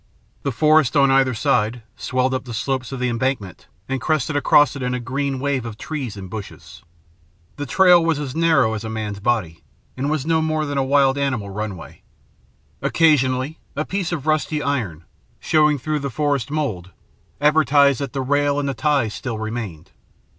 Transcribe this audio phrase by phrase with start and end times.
[0.41, 4.75] The forest on either side swelled up the slopes of the embankment and crested across
[4.75, 6.81] it in a green wave of trees and bushes.
[7.57, 9.61] The trail was as narrow as a man's body,
[9.95, 12.01] and was no more than a wild animal runway.
[12.81, 15.03] Occasionally, a piece of rusty iron,
[15.39, 16.89] showing through the forest mould,
[17.39, 19.91] advertised that the rail and the ties still remained.